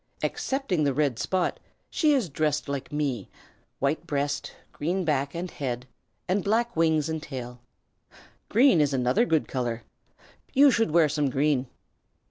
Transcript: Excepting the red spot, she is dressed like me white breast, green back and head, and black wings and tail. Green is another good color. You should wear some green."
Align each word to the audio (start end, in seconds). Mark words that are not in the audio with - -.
Excepting 0.23 0.83
the 0.83 0.95
red 0.95 1.19
spot, 1.19 1.59
she 1.91 2.11
is 2.11 2.27
dressed 2.27 2.67
like 2.67 2.91
me 2.91 3.29
white 3.77 4.07
breast, 4.07 4.55
green 4.73 5.05
back 5.05 5.35
and 5.35 5.51
head, 5.51 5.85
and 6.27 6.43
black 6.43 6.75
wings 6.75 7.07
and 7.07 7.21
tail. 7.21 7.61
Green 8.49 8.81
is 8.81 8.95
another 8.95 9.25
good 9.25 9.47
color. 9.47 9.83
You 10.55 10.71
should 10.71 10.89
wear 10.89 11.07
some 11.07 11.29
green." 11.29 11.67